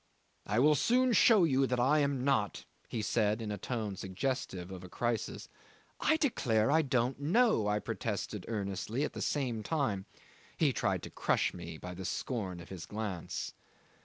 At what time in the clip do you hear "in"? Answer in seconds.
3.39-3.51